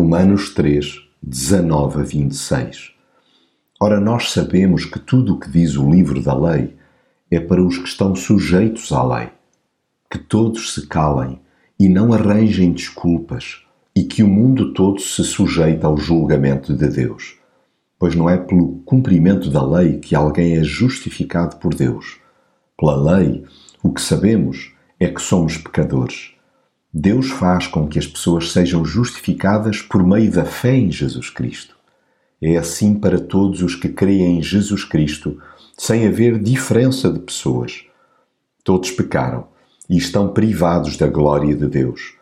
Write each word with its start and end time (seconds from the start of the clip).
Romanos 0.00 0.54
3, 0.54 0.98
19 1.22 2.00
a 2.00 2.02
26. 2.02 2.92
Ora, 3.78 4.00
nós 4.00 4.32
sabemos 4.32 4.86
que 4.86 4.98
tudo 4.98 5.34
o 5.34 5.38
que 5.38 5.50
diz 5.50 5.76
o 5.76 5.90
livro 5.90 6.22
da 6.22 6.34
lei 6.34 6.74
é 7.30 7.38
para 7.38 7.62
os 7.62 7.76
que 7.76 7.86
estão 7.86 8.16
sujeitos 8.16 8.90
à 8.92 9.04
lei, 9.04 9.28
que 10.10 10.16
todos 10.16 10.72
se 10.72 10.86
calem 10.86 11.38
e 11.78 11.86
não 11.86 12.14
arranjem 12.14 12.72
desculpas, 12.72 13.60
e 13.94 14.02
que 14.04 14.22
o 14.22 14.26
mundo 14.26 14.72
todo 14.72 14.98
se 15.02 15.22
sujeita 15.22 15.86
ao 15.86 15.98
julgamento 15.98 16.72
de 16.72 16.88
Deus. 16.88 17.36
Pois 17.98 18.14
não 18.14 18.28
é 18.28 18.38
pelo 18.38 18.80
cumprimento 18.86 19.50
da 19.50 19.62
lei 19.62 19.98
que 19.98 20.14
alguém 20.14 20.56
é 20.56 20.64
justificado 20.64 21.56
por 21.56 21.74
Deus. 21.74 22.18
Pela 22.78 23.18
lei, 23.18 23.44
o 23.82 23.92
que 23.92 24.00
sabemos 24.00 24.72
é 24.98 25.08
que 25.08 25.20
somos 25.20 25.58
pecadores. 25.58 26.39
Deus 26.92 27.30
faz 27.30 27.68
com 27.68 27.86
que 27.86 28.00
as 28.00 28.06
pessoas 28.06 28.50
sejam 28.50 28.84
justificadas 28.84 29.80
por 29.80 30.04
meio 30.04 30.30
da 30.30 30.44
fé 30.44 30.74
em 30.74 30.90
Jesus 30.90 31.30
Cristo. 31.30 31.76
É 32.42 32.56
assim 32.56 32.94
para 32.94 33.20
todos 33.20 33.62
os 33.62 33.76
que 33.76 33.88
creem 33.88 34.38
em 34.38 34.42
Jesus 34.42 34.82
Cristo, 34.82 35.40
sem 35.78 36.06
haver 36.06 36.38
diferença 36.38 37.12
de 37.12 37.20
pessoas. 37.20 37.84
Todos 38.64 38.90
pecaram 38.90 39.46
e 39.88 39.96
estão 39.96 40.32
privados 40.32 40.96
da 40.96 41.06
glória 41.06 41.54
de 41.54 41.66
Deus, 41.68 42.14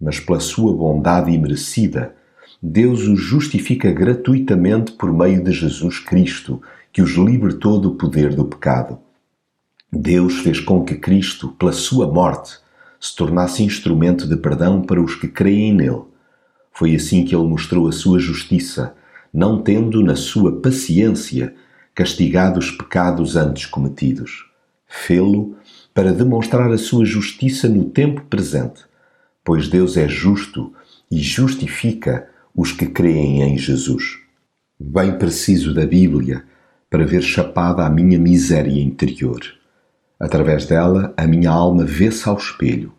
mas 0.00 0.18
pela 0.18 0.40
sua 0.40 0.74
bondade 0.74 1.30
imerecida, 1.30 2.14
Deus 2.62 3.06
os 3.06 3.20
justifica 3.20 3.92
gratuitamente 3.92 4.92
por 4.92 5.12
meio 5.12 5.44
de 5.44 5.52
Jesus 5.52 5.98
Cristo, 5.98 6.62
que 6.90 7.02
os 7.02 7.12
libertou 7.12 7.78
do 7.78 7.94
poder 7.94 8.34
do 8.34 8.46
pecado. 8.46 8.98
Deus 9.92 10.38
fez 10.38 10.60
com 10.60 10.82
que 10.82 10.94
Cristo, 10.94 11.48
pela 11.58 11.72
sua 11.72 12.10
morte, 12.10 12.63
se 13.04 13.14
tornasse 13.14 13.62
instrumento 13.62 14.26
de 14.26 14.34
perdão 14.34 14.80
para 14.80 14.98
os 14.98 15.14
que 15.14 15.28
creem 15.28 15.74
nele. 15.74 16.04
Foi 16.72 16.94
assim 16.94 17.22
que 17.22 17.36
ele 17.36 17.46
mostrou 17.46 17.86
a 17.86 17.92
sua 17.92 18.18
justiça, 18.18 18.94
não 19.30 19.60
tendo 19.60 20.02
na 20.02 20.16
sua 20.16 20.58
paciência 20.62 21.54
castigado 21.94 22.58
os 22.58 22.70
pecados 22.70 23.36
antes 23.36 23.66
cometidos. 23.66 24.46
Fê-lo 24.88 25.54
para 25.92 26.14
demonstrar 26.14 26.72
a 26.72 26.78
sua 26.78 27.04
justiça 27.04 27.68
no 27.68 27.84
tempo 27.90 28.22
presente, 28.22 28.80
pois 29.44 29.68
Deus 29.68 29.98
é 29.98 30.08
justo 30.08 30.72
e 31.10 31.18
justifica 31.18 32.26
os 32.56 32.72
que 32.72 32.86
creem 32.86 33.42
em 33.42 33.58
Jesus. 33.58 34.18
Bem 34.80 35.18
preciso 35.18 35.74
da 35.74 35.84
Bíblia 35.84 36.42
para 36.88 37.04
ver 37.04 37.20
chapada 37.20 37.84
a 37.84 37.90
minha 37.90 38.18
miséria 38.18 38.80
interior. 38.80 39.42
Através 40.18 40.66
dela, 40.66 41.12
a 41.16 41.26
minha 41.26 41.50
alma 41.50 41.84
vê-se 41.84 42.28
ao 42.28 42.36
espelho. 42.36 42.92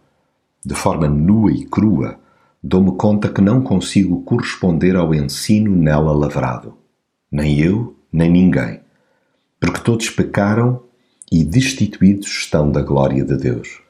De 0.66 0.76
forma 0.76 1.08
nua 1.08 1.52
e 1.52 1.66
crua, 1.66 2.20
dou-me 2.62 2.92
conta 2.98 3.30
que 3.30 3.42
não 3.42 3.62
consigo 3.62 4.24
corresponder 4.24 4.96
ao 4.96 5.14
ensino 5.14 5.76
nela 5.76 6.12
lavrado. 6.12 6.78
Nem 7.32 7.60
eu, 7.60 7.96
nem 8.12 8.30
ninguém. 8.30 8.82
Porque 9.60 9.80
todos 9.82 10.10
pecaram 10.10 10.82
e 11.32 11.44
destituídos 11.44 12.28
estão 12.28 12.72
da 12.72 12.82
glória 12.82 13.24
de 13.24 13.38
Deus. 13.38 13.82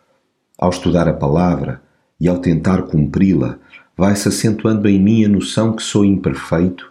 Ao 0.58 0.70
estudar 0.70 1.08
a 1.08 1.14
palavra 1.14 1.82
e 2.20 2.28
ao 2.28 2.40
tentar 2.40 2.84
cumpri-la, 2.84 3.58
vai-se 3.98 4.28
acentuando 4.28 4.88
em 4.88 5.02
mim 5.02 5.26
a 5.26 5.30
noção 5.30 5.74
que 5.74 5.84
sou 5.84 6.06
imperfeito 6.06 6.90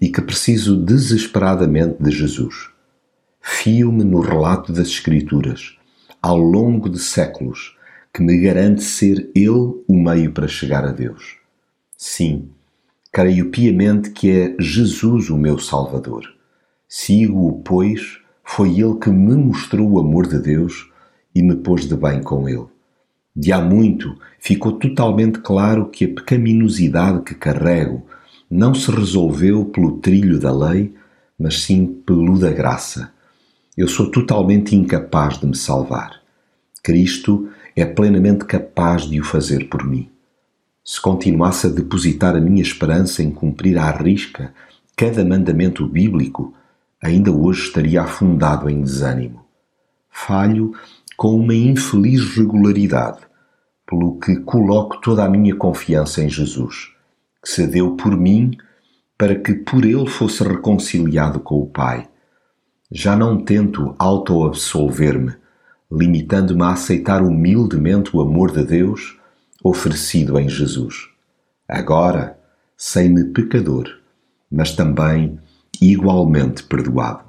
e 0.00 0.08
que 0.08 0.20
preciso 0.20 0.76
desesperadamente 0.76 2.02
de 2.02 2.10
Jesus. 2.10 2.70
Fio-me 3.48 4.02
no 4.02 4.18
relato 4.18 4.72
das 4.72 4.88
Escrituras 4.88 5.76
ao 6.20 6.36
longo 6.36 6.90
de 6.90 6.98
séculos 6.98 7.76
que 8.12 8.20
me 8.20 8.36
garante 8.40 8.82
ser 8.82 9.30
Ele 9.36 9.84
o 9.86 9.94
meio 9.96 10.32
para 10.32 10.48
chegar 10.48 10.84
a 10.84 10.90
Deus. 10.90 11.36
Sim, 11.96 12.48
creio 13.12 13.48
piamente 13.48 14.10
que 14.10 14.30
é 14.32 14.56
Jesus 14.58 15.30
o 15.30 15.36
meu 15.36 15.60
Salvador. 15.60 16.24
Sigo-o, 16.88 17.62
pois, 17.62 18.18
foi 18.42 18.80
Ele 18.80 18.96
que 18.96 19.10
me 19.10 19.36
mostrou 19.36 19.92
o 19.92 20.00
amor 20.00 20.26
de 20.26 20.40
Deus 20.40 20.90
e 21.32 21.40
me 21.40 21.54
pôs 21.54 21.86
de 21.86 21.94
bem 21.94 22.20
com 22.24 22.48
Ele. 22.48 22.66
De 23.34 23.52
há 23.52 23.60
muito 23.60 24.18
ficou 24.40 24.72
totalmente 24.72 25.38
claro 25.38 25.88
que 25.88 26.04
a 26.04 26.08
pecaminosidade 26.08 27.22
que 27.22 27.34
carrego 27.36 28.04
não 28.50 28.74
se 28.74 28.90
resolveu 28.90 29.66
pelo 29.66 29.98
trilho 29.98 30.40
da 30.40 30.52
lei, 30.52 30.92
mas 31.38 31.62
sim 31.62 31.86
pelo 32.04 32.40
da 32.40 32.50
graça 32.50 33.14
eu 33.76 33.86
sou 33.86 34.10
totalmente 34.10 34.74
incapaz 34.74 35.38
de 35.38 35.46
me 35.46 35.54
salvar. 35.54 36.22
Cristo 36.82 37.50
é 37.74 37.84
plenamente 37.84 38.46
capaz 38.46 39.02
de 39.02 39.20
o 39.20 39.24
fazer 39.24 39.68
por 39.68 39.84
mim. 39.84 40.08
Se 40.82 41.00
continuasse 41.00 41.66
a 41.66 41.70
depositar 41.70 42.34
a 42.34 42.40
minha 42.40 42.62
esperança 42.62 43.22
em 43.22 43.30
cumprir 43.30 43.76
à 43.76 43.90
risca 43.90 44.54
cada 44.96 45.22
mandamento 45.24 45.86
bíblico, 45.86 46.54
ainda 47.02 47.30
hoje 47.30 47.64
estaria 47.64 48.00
afundado 48.00 48.70
em 48.70 48.80
desânimo. 48.80 49.44
Falho 50.08 50.72
com 51.16 51.34
uma 51.34 51.54
infeliz 51.54 52.34
regularidade, 52.34 53.20
pelo 53.86 54.18
que 54.18 54.36
coloco 54.36 55.00
toda 55.02 55.22
a 55.24 55.28
minha 55.28 55.54
confiança 55.54 56.22
em 56.22 56.30
Jesus, 56.30 56.92
que 57.42 57.50
se 57.50 57.66
deu 57.66 57.94
por 57.94 58.16
mim 58.16 58.56
para 59.18 59.34
que 59.34 59.52
por 59.52 59.84
ele 59.84 60.06
fosse 60.06 60.42
reconciliado 60.42 61.40
com 61.40 61.60
o 61.60 61.66
Pai 61.66 62.08
já 62.90 63.16
não 63.16 63.42
tento 63.42 63.94
auto-absolver-me, 63.98 65.34
limitando-me 65.90 66.62
a 66.62 66.70
aceitar 66.70 67.22
humildemente 67.22 68.16
o 68.16 68.20
amor 68.20 68.52
de 68.52 68.64
Deus 68.64 69.18
oferecido 69.62 70.38
em 70.38 70.48
Jesus. 70.48 71.08
Agora, 71.68 72.38
sei-me 72.76 73.24
pecador, 73.24 73.88
mas 74.50 74.72
também 74.74 75.38
igualmente 75.80 76.62
perdoado. 76.62 77.25